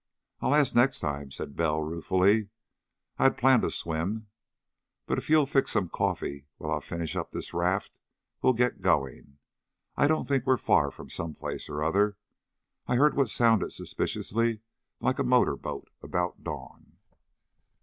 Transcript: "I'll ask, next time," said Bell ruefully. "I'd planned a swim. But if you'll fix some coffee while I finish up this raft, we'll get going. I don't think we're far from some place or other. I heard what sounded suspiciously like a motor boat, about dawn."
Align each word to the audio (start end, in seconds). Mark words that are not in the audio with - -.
"I'll 0.39 0.55
ask, 0.55 0.73
next 0.73 0.99
time," 0.99 1.29
said 1.29 1.55
Bell 1.55 1.79
ruefully. 1.79 2.49
"I'd 3.19 3.37
planned 3.37 3.63
a 3.63 3.69
swim. 3.69 4.29
But 5.05 5.19
if 5.19 5.29
you'll 5.29 5.45
fix 5.45 5.69
some 5.69 5.89
coffee 5.89 6.47
while 6.57 6.75
I 6.75 6.79
finish 6.79 7.15
up 7.15 7.29
this 7.29 7.53
raft, 7.53 7.99
we'll 8.41 8.53
get 8.53 8.81
going. 8.81 9.37
I 9.95 10.07
don't 10.07 10.27
think 10.27 10.47
we're 10.47 10.57
far 10.57 10.89
from 10.89 11.11
some 11.11 11.35
place 11.35 11.69
or 11.69 11.83
other. 11.83 12.17
I 12.87 12.95
heard 12.95 13.13
what 13.15 13.29
sounded 13.29 13.73
suspiciously 13.73 14.61
like 14.99 15.19
a 15.19 15.23
motor 15.23 15.55
boat, 15.55 15.91
about 16.01 16.43
dawn." 16.43 16.93